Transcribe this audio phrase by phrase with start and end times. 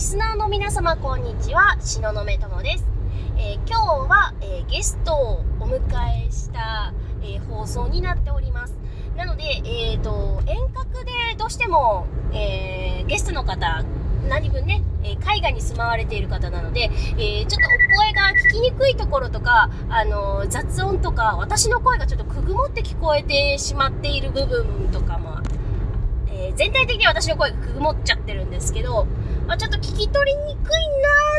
[0.00, 1.72] リスナーの皆様こんにちは。
[1.72, 2.84] 東雲友です、
[3.36, 5.78] えー、今日は、えー、ゲストをお迎
[6.26, 8.74] えした、えー、放送になっております。
[9.14, 13.84] なので、えーと、遠隔でどうしても、えゲストの方
[14.26, 25.30] 何分ね、え海外に住まわれている方なので、えちょっとお声が聞きにくいところとか、あの雑音とか私の声がちょっとくぐもって聞こえてしまっている部分とかも
[26.40, 29.06] えー、全体的に私の声がくぐもっちゃってるんですけど、
[29.50, 30.68] まあ、ちょっと聞き取りにくいな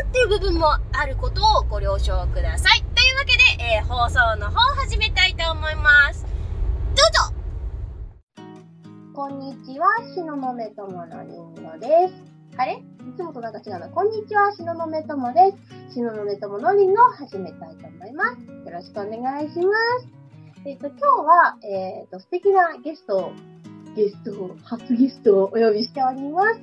[0.04, 2.84] ーっていう部分もあることをご了承ください。
[2.94, 6.26] というわけで、えー、放送の方を始めたいと思います。
[6.26, 7.34] どうぞ
[9.14, 12.14] こんにちは、しののめとものりんごです。
[12.58, 12.74] あれ？
[12.74, 12.82] い
[13.16, 13.88] つもとなんか違うな。
[13.88, 15.54] こんにちは、しののめともで
[15.88, 15.94] す。
[15.94, 18.42] しののめとものりんごを始めたいと思います。
[18.42, 20.08] よろしくお願いします。
[20.66, 23.32] えっ、ー、と、今日は、えっ、ー、と、素敵なゲストを
[23.94, 26.60] ゲストを、初ゲストをお呼びしております。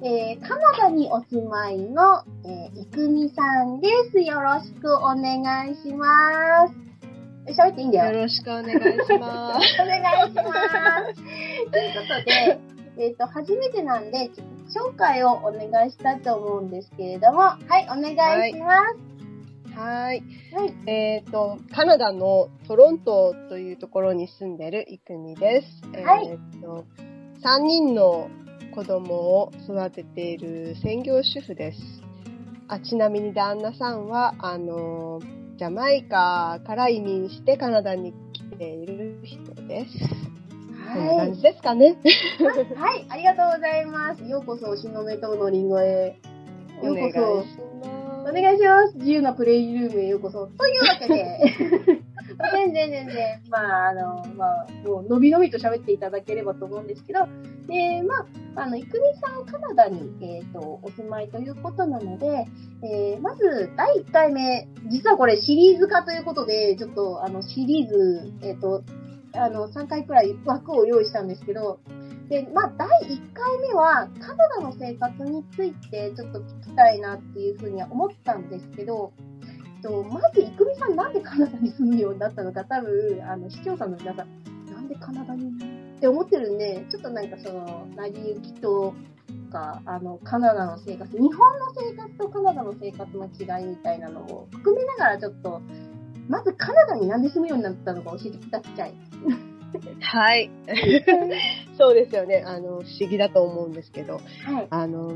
[0.00, 4.20] えー、カナダにお住まいの、えー、いくみさんです。
[4.20, 6.74] よろしくお願いします。
[7.52, 8.12] 喋っていいんだよ。
[8.14, 8.78] よろしくお願いし
[9.18, 9.66] ます。
[9.82, 11.14] お願いします。
[11.70, 12.60] ということで、
[12.96, 14.30] えっ、ー、と、初めてなんで、
[14.68, 18.12] 紹介をお願いしたいと思うんですけれども、はい、お願
[18.48, 18.80] いします。
[18.80, 19.08] はい
[19.78, 20.22] はい。
[20.52, 20.74] はい。
[20.86, 25.66] えっ、ー、と、カナダのトロントというところに住んでるイクミです。
[26.04, 26.28] はい。
[26.28, 26.84] えっ、ー、と、
[27.44, 28.28] 3人の
[28.78, 31.78] 子供を育てている専業主婦です。
[32.68, 35.20] あ、ちなみに旦那さんは、あの、
[35.56, 39.98] ジャマイカから移民してカナダに来ている人です。
[40.86, 41.08] はい。
[41.08, 41.96] こんな感じですかね。
[42.76, 44.22] はい、ありがとうございます。
[44.22, 46.16] ようこそ、しのめとのりんごへ。
[46.80, 47.44] ようこそ。
[48.30, 48.96] お願いします。
[48.96, 50.46] 自由なプレイルームへようこそ。
[50.46, 51.97] というわけで、
[52.52, 57.20] 全然全然、まあ、あの、まあ、もう、のびのびと喋っていただければと思うんですけど、
[57.66, 58.26] で、ま
[58.56, 62.46] あ、あの、いくみさん、カナダに、えっ、ー、と、お住まいということなので、
[62.82, 68.82] えー、まず、第1回目、実はこれシリーズ化ということで、ちょっと、あの、シリーズ、えっ、ー、と、
[69.34, 71.78] あの、3回くらい枠を用意したんですけど、
[72.28, 79.12] で、まあ、第1回目は、カナダの生活についてちょっと聞きたいなっていうふうには思ったんですけど、
[79.82, 84.28] とまず、いくみさんなんでカナダに住むようになったのか、多分、あの、視聴者の皆さん、
[84.72, 85.48] なんでカナダに？
[85.96, 88.94] って思ってるんで、ちょっとなんかその、成り行きと
[89.50, 95.60] か、あの、カナダの生活、日本の生活とカナダの生活の違いみたいなのを含めながらちょっと、
[96.28, 98.94] まずカナダになんで住むようになったのか教えてください。
[100.00, 100.50] はい。
[101.76, 102.42] そうですよね。
[102.46, 104.14] あの、不思議だと思うんですけど、
[104.44, 105.14] はい、あの、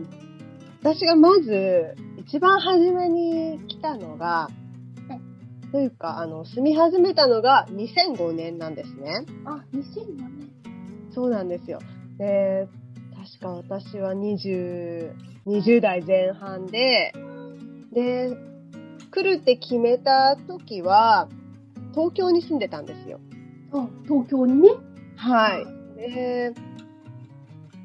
[0.82, 4.50] 私がまず、一番初めに来たのが、は
[5.68, 9.24] い、というか、あの、住み始めたのが2005年なんですね。
[9.44, 10.50] あ、2005年
[11.14, 11.78] そうなんですよ。
[12.18, 12.66] で、
[13.14, 15.12] 確か私は20、
[15.46, 17.12] 20代前半で、
[17.92, 18.36] で、
[19.12, 21.28] 来るって決めた時は、
[21.92, 23.20] 東京に住んでたんですよ。
[24.08, 24.70] 東京にね。
[25.14, 25.64] はい。
[25.96, 26.52] で、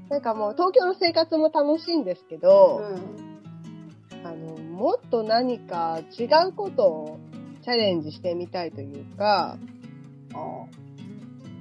[0.09, 7.19] なんかもう東京の生活も楽しいんですけど、うん、あの、もっと何か違うことを
[7.63, 9.57] チャレンジしてみたいというか、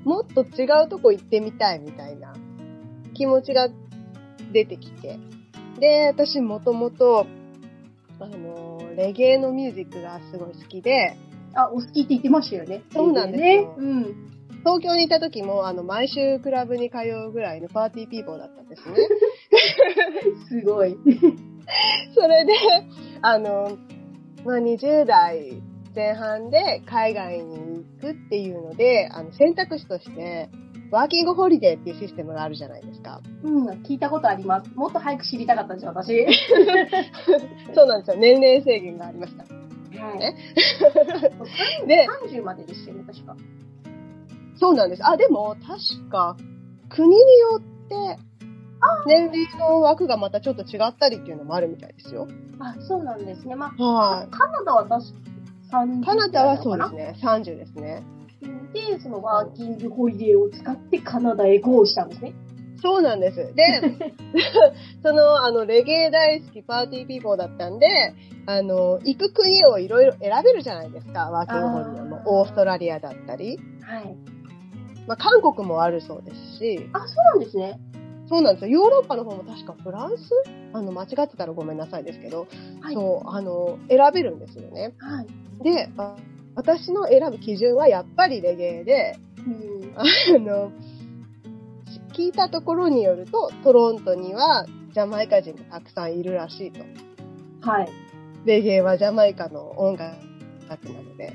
[0.04, 2.34] もっと違うとこ行ってみたいみたいな
[3.14, 3.68] 気持ちが
[4.52, 5.18] 出てきて。
[5.80, 7.26] で、私もともと、
[8.20, 11.16] あの、レゲエのミュージックがすごい好きで、
[11.54, 12.82] あ、お好きって言ってましたよね。
[12.92, 13.68] そうなんですね。
[13.76, 14.35] うん。
[14.66, 18.96] 東京にいた時も、あの、毎週クラブに通うぐらいのパーティーピーポーだったんですね。
[20.50, 20.96] すごい。
[22.16, 22.52] それで、
[23.22, 23.78] あの、
[24.44, 25.62] まあ、20代
[25.94, 30.48] 前半で海外に行くっていうので、あの、選択肢として、
[30.90, 33.20] ワーキングホリデーっていうシステムがあるじゃないですか。
[33.44, 34.70] うん、聞いたことあります。
[34.74, 36.26] もっと早く知りたかったんですよ、私。
[37.72, 38.16] そうなんですよ。
[38.16, 39.44] 年齢制限がありました。
[40.04, 40.18] はい。
[40.18, 40.36] ね。
[41.86, 43.36] で、30まででしたよね、確か。
[44.56, 45.06] そうなんです。
[45.06, 46.36] あ、でも、確か、
[46.88, 48.18] 国によって、
[49.06, 52.28] 年齢の枠がまたちょっと違ったりっていうのもあるみたいですよ。
[52.58, 53.54] あ、そうなんですね。
[53.54, 55.26] まあ、はい、カナダは確か
[55.72, 57.16] 30カナダはそうですね。
[57.22, 58.02] 30ですね。
[58.72, 62.34] で、そのワーキングホリデーを使ってカナダへゴーしたんですね。
[62.82, 63.36] そうなんです。
[63.54, 63.64] で、
[65.02, 67.86] その、あの、レゲエ大好きパーティーピーポーだったんで、
[68.46, 72.22] あの、行く国をいろいろ選べるじゃないですか、ワーキングホリデーも。
[72.26, 73.58] オーストラリアだったり。
[73.80, 74.35] はい。
[75.06, 76.88] まあ、韓国もあるそうですし。
[76.92, 77.78] あ、そうなんですね。
[78.28, 78.70] そうなんですよ。
[78.70, 80.30] ヨーロッパの方も確かフランス？
[80.72, 82.48] あの、間違ってたらごめんなさいですけど、
[82.80, 84.94] はい、そう、あの、選べるんですよね。
[84.98, 85.26] はい。
[85.62, 85.88] で、
[86.56, 89.16] 私の選ぶ基準はやっぱりレゲエで、
[89.46, 90.02] うん、あ
[90.38, 90.72] の、
[92.14, 96.80] 聞いたところによると、トロントにはジャマイカ人がたくさんいるらしいと。
[97.60, 97.88] はい。
[98.44, 100.12] レゲエはジャマイカの音楽
[100.68, 101.26] なので。
[101.26, 101.34] で、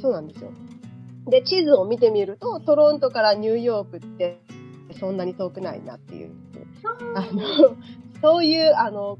[0.00, 0.50] そうなんですよ。
[1.26, 4.40] で、地図を見てみると、トロントからニューヨークって
[4.98, 6.32] そんなに遠くないなっていう。
[7.14, 7.76] あの、
[8.22, 9.18] そういう、あの、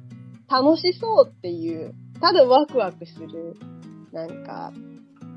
[0.49, 3.57] 楽しそうっていう、ただワクワクする、
[4.13, 4.73] なんか、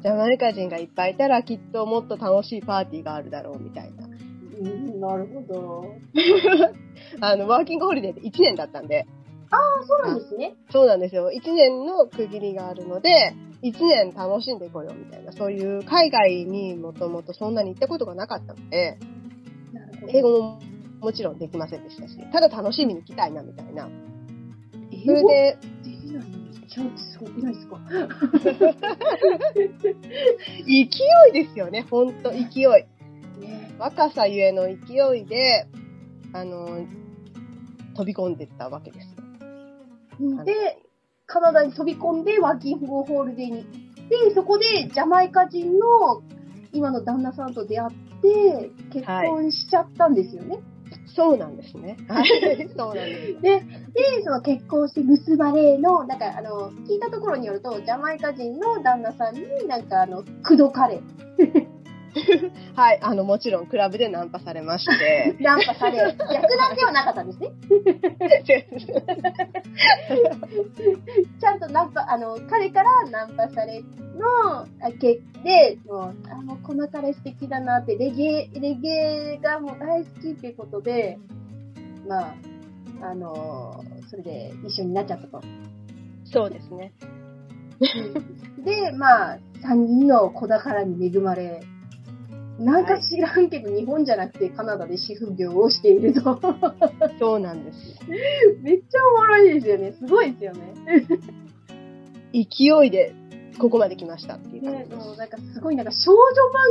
[0.01, 4.05] ジャマイカ人がいっぱいいたらきっともっと楽しいパーティーがあるだろうみたいな。
[4.05, 5.85] うん、なるほど。
[7.21, 9.05] あの、ワーキングホリデーって1年だったんで。
[9.49, 10.55] ああ、そうなんですね。
[10.71, 11.29] そうなんですよ。
[11.29, 13.33] 1年の区切りがあるので、
[13.63, 18.99] 1年楽しんでこようみたいな、そういう海外にもともとそんなに行ったことがなかったので、
[20.09, 20.59] 英語も
[20.99, 23.89] もちろんできませんでしたし、ただ楽しみに行きたいなみたいな。
[25.05, 27.77] それで、できないのに、ちゃうってすごくないですか
[30.65, 30.87] 勢い
[31.33, 32.41] ですよね、ほんと、勢い。
[33.39, 34.73] ね若さゆえの勢
[35.17, 35.67] いで、
[36.33, 36.85] あの、
[37.95, 39.15] 飛び込んでったわけです
[40.21, 40.43] よ。
[40.43, 40.82] で、
[41.33, 46.21] カナダに飛び込んでワーキングホールデーに行って、そこでジャマイカ人の
[46.71, 50.59] 今の旦那さんと出会って、結婚しちゃったんですよね。
[51.15, 51.97] そうなんですね。
[52.07, 52.69] はい。
[52.77, 53.41] そうなんです。
[53.41, 53.63] で、
[54.23, 61.01] その結婚して結ばれの、なんかあの、聞いたところによると、ジャマイカ人の旦那さんになんかあの、口説かれ、
[62.75, 62.99] はい。
[63.01, 65.35] あの、もちろんクラブでナンパされまして。
[65.41, 66.19] ナンパされ、逆
[66.57, 67.51] なんではなかったんですね。
[71.39, 73.87] ちゃんとナンパ、あの、彼からナンパされの、
[74.81, 81.17] あけで、もう、あ、もうこの彼素敵だなって、レゲエ、レゲエがもう大好きっていうことで、
[82.07, 82.35] まあ、
[83.01, 85.41] あの、それで一緒になっちゃったと。
[86.25, 86.93] そうですね。
[88.63, 91.61] で、まあ、三人の子宝に恵まれ、
[92.59, 96.39] なんか知らんけど、日本じゃなくてカナダで主婦業をしていると。
[97.19, 97.77] そうなんです。
[98.61, 99.93] めっちゃおもろいですよね。
[99.93, 100.73] すごいですよね。
[102.33, 103.13] 勢いで
[103.59, 105.07] ここまで来ましたっていう感ねじ、です。
[105.07, 106.19] もうなんかすごいなんか少女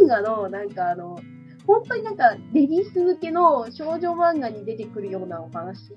[0.05, 1.19] 漫画の、なんかあの、
[1.67, 5.79] 本当になんかレディース向けの少女漫画に出てくるようなお話。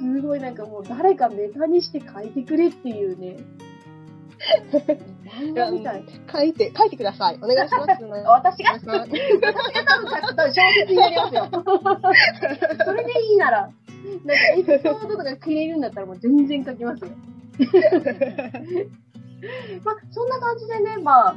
[0.00, 3.36] すごいなんかもう誰かネタにして書いてくれっていうね。
[6.32, 7.38] 書いて、書いてください。
[7.42, 8.02] お願いします。
[8.26, 8.72] 私が？
[8.72, 11.48] 私が多分書くと小説になりますよ。
[12.84, 17.10] それでいいなら、なんかエピソードとかくれるんだったらもう全然書きますよ。
[19.84, 21.36] まあ、そんな感じでね、まあ、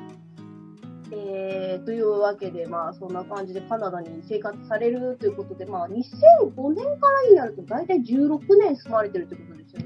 [1.12, 9.85] えー、というわけで、まあ、そんな感じでカナダに生活されるということで、まあ、2005年からになると大体16年住まれてるということですよね。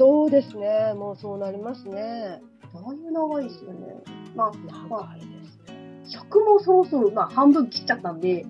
[0.00, 0.94] そうですね。
[0.96, 2.40] もうそうなりますね。
[2.72, 4.02] だいぶ長いですよね。
[4.34, 4.52] まあ、
[4.88, 6.02] 長いですね。
[6.06, 8.46] 尺もそろそろ、まあ、半分切っちゃったんで、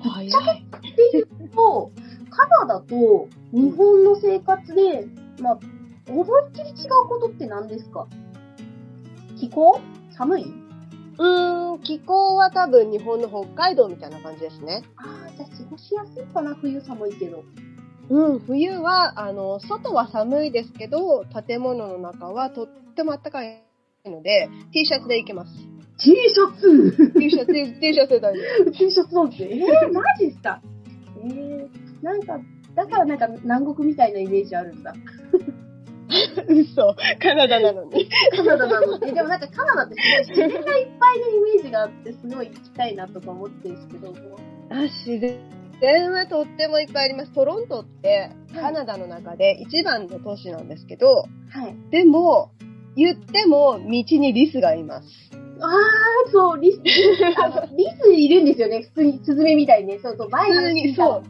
[0.00, 0.28] 早い。
[0.28, 0.30] っ
[1.10, 1.90] ていうと、
[2.30, 5.08] カナダと日本の生活で、
[5.40, 5.58] まあ、
[6.08, 8.06] 思いっきり違うことって何ですか？
[9.40, 9.80] 気候？
[10.16, 10.44] 寒い？
[10.44, 14.82] うーん、気候は多分日本の北海道みたいな感じですね。
[14.98, 17.42] ああ、じゃあ過ごしやすいかな、冬寒いけど。
[18.10, 23.62] うん、冬は、あの、外は寒いですけど、建物の中はとっても暖かい
[24.04, 25.50] ので、T シャツで行けます。
[25.98, 29.36] T シャツ？T シャツで、T シャツで大丈 !T シャツなんて？
[29.44, 30.60] えー、マジっすか？
[31.24, 31.68] えー、
[32.02, 32.38] なんか、
[32.74, 34.94] だからなんか南国みたいなイメージあるんだ。
[36.46, 36.54] 夫。
[36.54, 36.96] 嘘。
[37.20, 38.08] カナダなのに。
[38.36, 39.12] カナダなので。
[39.12, 39.94] でもなんかカナダって
[40.24, 44.38] すごい自然がいっぱいのイメージがあって、すごい行きたいなとか思ってるんですけども。
[44.70, 45.38] あ、自然
[45.86, 47.32] はとってもいっぱいあります。
[47.32, 51.90] トロントって、カナダの中で一番の都市なんですけど、はい。
[51.90, 52.52] でも、
[52.96, 55.08] 言っても道にリスがいます。
[55.60, 58.82] ああ、そう、リス、 リスいるんですよね。
[58.82, 59.98] 普通に、スズメみたいにね。
[60.02, 61.20] そうそう、前話聞いた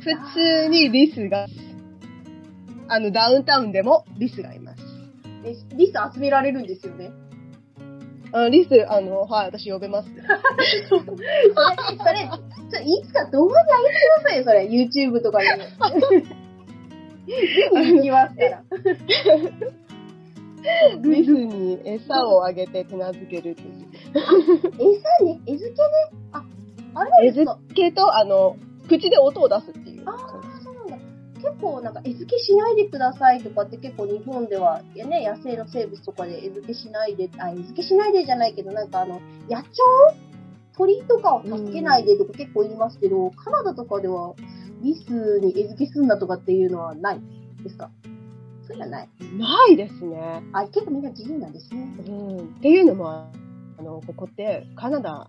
[0.00, 1.46] 普普通にリスが、
[2.88, 4.82] あの、ダウンタウンでもリスがいます。
[5.44, 7.10] えリス集められるんですよね。
[8.32, 10.08] あのリス、あの、はい、私呼べます。
[10.88, 12.30] それ、それ、
[12.70, 14.68] それいつか動画に上げてくださいよ、それ。
[14.68, 15.48] YouTube とかに。
[17.26, 18.62] 見に行きますから。
[21.02, 23.86] リスに餌をあげて手なずけるっていう。
[24.74, 26.10] 餌に、餌付けね。
[26.32, 26.44] あ、
[26.94, 28.56] あれです餌か付けと、あの、
[28.88, 30.02] 口で音を出すっていう。
[30.06, 30.18] ああ、
[30.62, 30.96] そうなんだ。
[31.36, 40.27] 結構なんか、餌付けしないでくださいとかって結構日本では、ね、野生の生物とかで餌付けしないで、あ、餌付けしないでじゃないけど、なんかあの、野鳥
[40.78, 44.34] 鳥とかを助けないでとか結構言いますけど、カナダとかでは、
[44.80, 47.20] リスに餌付けすんだとかっていうのはない
[47.64, 47.90] ですか？
[48.66, 49.08] そういうのはない。
[49.38, 50.42] ないですね。
[50.52, 51.92] あ、結構みんな自由なんですね。
[52.06, 52.38] うん。
[52.38, 53.32] っていうのも、あ
[53.82, 55.28] の、ここってカナダ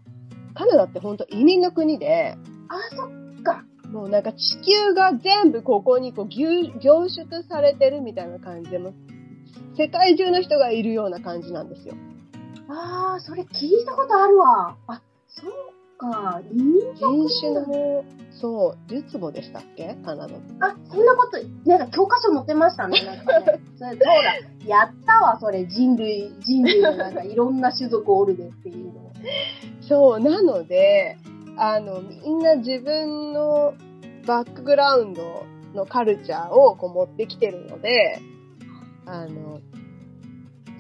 [0.54, 2.36] カナダって本当移民の国で、
[2.68, 3.64] あ、そっか。
[3.92, 8.80] もうなんか地球が全部ここにこう凝凝縮されてるみたいな感じで、
[9.76, 11.96] 世界中の人がいるような感じなんですよ。
[12.68, 14.78] ああ、それ聞いたことあるわ。
[14.86, 15.52] あ、そう
[15.98, 16.42] か。
[16.96, 19.96] 人種の、そう、ルツボでしたっけ？
[20.04, 20.36] カナダ。
[20.62, 21.38] あ、そんなこと、
[21.70, 23.04] なんか教科書載ってましたね。
[23.06, 24.08] なんかねそれそうだ。
[24.66, 25.66] やったわ、それ。
[25.68, 29.12] 人類、人類のなんかいろんな種族おるでっていうの。
[29.82, 31.18] そう、なので、
[31.58, 33.74] あの、みんな自分の
[34.26, 35.44] バックグラウンド
[35.74, 38.20] のカルチャーをこう持ってきてるので、
[39.06, 39.60] あの、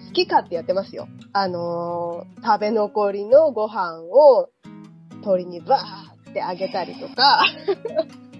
[0.07, 1.07] 好き勝手やってますよ。
[1.33, 4.49] あの、食べ残りのご飯を
[5.23, 7.43] 鳥にバーってあげたりとか、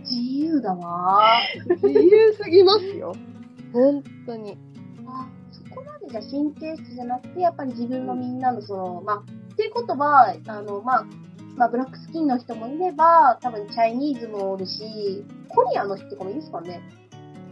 [0.01, 3.13] 自由だわ自由すぎますよ。
[3.73, 4.57] 本当に。
[5.07, 11.05] あ、そこまでじゃ神経質じゃなくて、やっぱり自分のみんなのその、まあ、っていうことは、あの、まあ、
[11.55, 16.81] まあ、ブラックスキンの人もいれば、多分チャイニーズもおるし、コリアの人とかもいいですかね。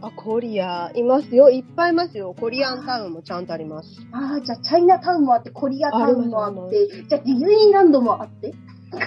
[0.00, 1.50] あ、コリア、いますよ。
[1.50, 2.34] いっぱいいますよ。
[2.38, 3.88] コリアンタウンもちゃんとあります。
[4.12, 8.54] ああ、じゃあチャイナタウンもあって、コリアタウンもあって、じゃあディズニーランドもあって。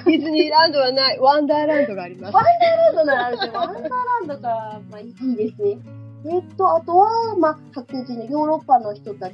[0.05, 1.19] ディズニーランドはない。
[1.19, 2.35] ワンダーランドがあります。
[2.35, 3.89] ワンダーランドならあるけど、ワンダーラ
[4.25, 5.79] ンドか、まあいいですね。
[6.25, 9.33] えっと、あとは、まあ、白人のヨーロッパの人たち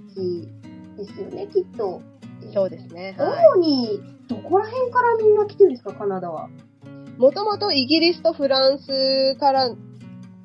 [0.96, 2.02] ですよね、きっと。
[2.54, 3.16] そうですね。
[3.18, 3.46] はい。
[3.56, 4.00] 主に、
[4.30, 6.48] どこら辺からみんな来てるんですか、カナダは？
[7.18, 9.70] もともとイギリスとフランスから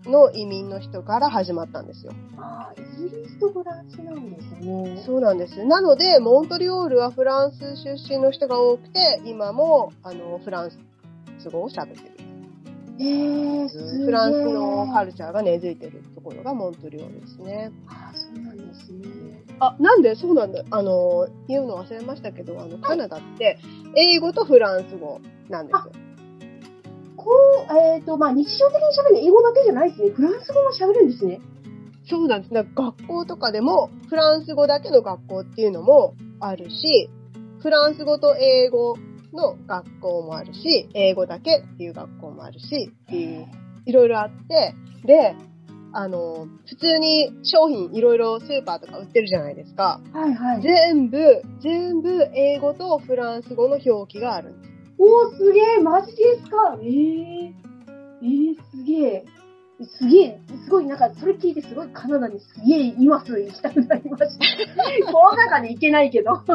[0.05, 2.13] の移民の人から始まったんですよ。
[2.39, 5.03] ああ、イギリスとフランスなんですね。
[5.07, 5.65] そうなんです。
[5.65, 10.79] なので、モントリオールはフランス出身の人が多くて、今も、あの、フランス
[11.51, 12.11] 語を喋ってる。
[13.01, 17.73] えー、フランスのカルチャーが根付いてるところがモントリオールですね。
[17.89, 19.43] ああ、そうなんですね。
[19.59, 20.15] あ、なんで？
[20.15, 20.63] そうなんだ。
[20.71, 23.59] あの、言うの忘れましたけど、あの、カナダって、
[23.97, 25.93] 英語とフランス語なんですよ。
[27.23, 27.31] こ
[27.71, 30.11] う、えっ、と、まあ、日常的に喋る英語だけじゃないですね。
[30.11, 31.41] フランス語も喋るんですね。
[32.09, 32.55] そうなんです。
[32.55, 37.09] 学校とかでも、フランス語だけの学校っていうのもあるし、
[37.61, 38.97] フランス語と英語
[39.33, 43.47] の学校もあるし、英語だけっていう学校もあるし、っていう、
[43.87, 44.75] いろいろあって、
[45.05, 45.37] で、
[45.93, 50.01] あの、普通に商品いろいろスーパーとか売ってるじゃないですか。
[50.13, 50.63] はいはい。
[50.63, 54.72] 全部、全部英語とフランス語の表記があるんです。
[55.05, 56.79] おー、すげえ、マジですか？
[56.81, 57.53] えー、
[58.23, 59.25] えー、すげえ。
[59.99, 64.45] すげえ、すごい、なんか、それ聞いてすごいカナダにすげえ今すぐ行きたくなりました。
[65.13, 66.41] コロナ禍で行けないけど。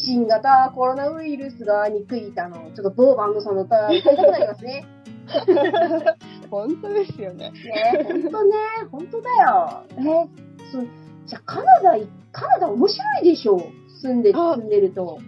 [0.00, 4.86] 新型コロナウイルスが憎いあの、ちょっと某バンドさんの歌、歌いたくなりますね。
[6.50, 7.50] 本当ですよね。
[7.50, 8.54] ねほんとね、
[8.92, 9.82] ほんとだよ。
[9.98, 10.28] えー
[10.72, 10.86] そう、
[11.26, 13.60] じゃあカナダい、カナダ面白いでしょ？
[14.00, 15.18] 住んで、あ住んでると。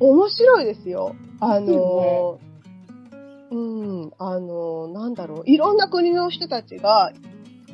[0.00, 1.14] 面白いですよ。
[1.40, 2.38] あですの、
[3.50, 3.56] う
[4.06, 7.12] ん、あの、なんだろう、いろんな国の人たちが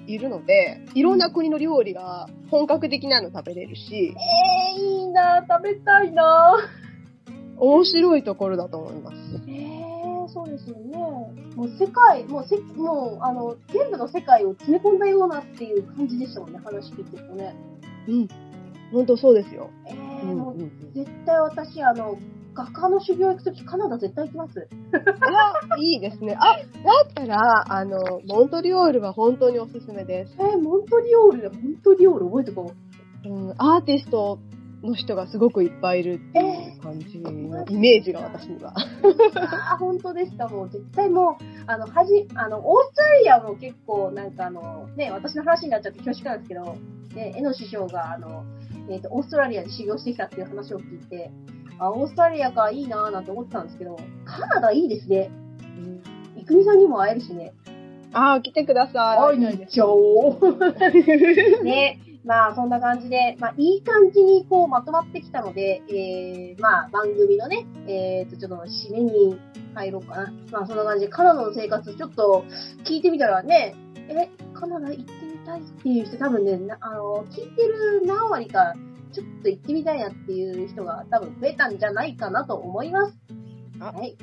[0.06, 4.14] いるので、いろんな国の料理が本格的なの食べれるし、
[4.76, 6.56] えー、いいな食べたいな
[7.58, 9.16] 面白いところだと思います。
[9.46, 10.96] えー、そうですよね。
[11.54, 17.54] もう世界、もうせ、もう、あの、全部の世界を詰め込んだようなっていう感じでしたもんね、話聞いてるとね。
[18.08, 18.28] うん。
[18.92, 19.70] 本当そうですよ。
[19.86, 22.18] えうー、もう、んうん、絶対私、あの、
[22.54, 24.68] 画家の修行行くときカナダ絶対行きます。
[24.92, 26.36] あ、いいですね。
[26.38, 26.62] あ、だ
[27.08, 30.34] ったら、あの、モントリオールは本当におすすめです。
[30.38, 32.72] えー、モントリオールで、モントリオール覚えてこ
[33.24, 33.28] う。
[33.28, 34.38] うん、アーティスト
[34.82, 37.30] の人がすごくいっぱいいるっていう感じの
[37.68, 38.72] イメージが私には。
[38.74, 40.48] ああ、本当ですか。
[40.48, 46.76] もう絶対もう、あの、はじ、あの、オーストラリアも結構、なんかあの、ね、私の話になっちゃって恐縮なんですけど、
[47.14, 48.44] ね、江野師匠が、あの、
[48.88, 51.30] えっ、と、オーストラリアで修行してきたっていう話を聞いて、
[51.78, 55.30] あ、オーストラリアか、いいなーなんて思ってたんですけど、カナダいいですね。
[56.36, 57.52] いくみさんにも会えるしね。
[58.12, 59.18] ああ、来てください。
[59.18, 61.62] 会いに行っちゃおう。
[61.64, 62.00] ね。
[62.24, 69.40] まあ、そんな感じで、まあ、いい感じにこうまとまってきたので、えー、まあ、番組のね、えーと、ちょっと締めに
[69.74, 70.32] 入ろうかな。
[70.50, 72.44] まあ、そんな感じで、カナダの生活、ちょっと
[72.84, 73.74] 聞いてみたらね、
[74.08, 78.74] え、カナダ行ってみたいっていう人多分ね、なあの、聞いてる何割か、
[79.12, 83.16] ちょっと行ってみたいなっていう人が多分増えたんじゃないかなと思います。
[83.80, 84.16] あはい。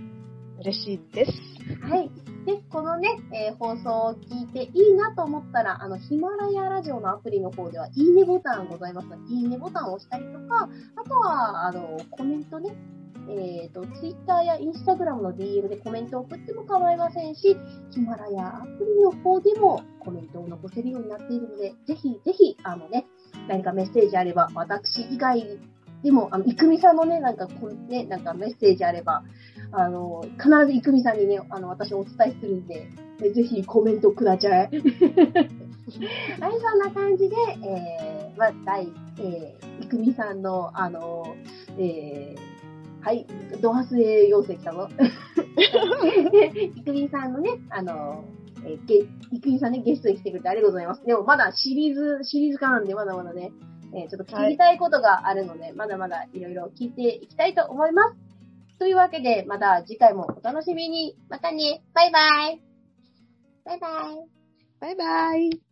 [0.59, 1.31] 嬉しいです。
[1.81, 2.09] はい。
[2.45, 12.73] で、このね、えー放送を聞いていいなと思ったら、あの、ヒマラヤラジオのアプリの方では、いいねボタンございますいいねボタンを押したりとか、あとは、あの、コメントね、
[13.29, 17.57] えっ、と、ツイッターやインスタグラムの DM でコメントを送っても構いませんし、
[17.91, 23.05] ヒマラヤアプリの方でもコメントを残せるようになっているので、ぜひぜひ、あのね、
[23.47, 25.59] 何かメッセージあれば、私以外で
[26.03, 29.23] でも、あの、いくみさんのね、なんか、こうね、なんかメッセージあれば、
[29.71, 32.87] あの、必ずいくみさんにね、あの、私お伝えするんで、
[33.19, 34.69] でぜひコメントくだちゃい。
[34.69, 34.77] はい、
[35.89, 38.87] そんな感じで、えー、まあ、第、
[39.19, 41.35] えー、いくみさんの、あの、
[41.79, 42.56] えー、
[43.01, 43.25] はい、
[43.61, 44.89] ドハスエ要請来たの。
[44.89, 48.23] いくみさんのね、あの、
[48.65, 48.95] えー、ゲ、
[49.31, 51.05] いくみさんね、ゲストに来てくれてありがとうございます。
[51.05, 53.51] でもまだシリーズ、シリーズ化なんで、まだまだね、
[53.93, 58.15] えー、ちょっと聞きたいことがあるので、はい、まだまだいろいろ聞いていきたいと思います。
[58.79, 61.17] というわけで、また次回もお楽しみに。
[61.29, 61.81] またね。
[61.93, 62.61] バイバイ。
[63.65, 64.37] バイバイ。
[64.79, 65.66] バイバイ。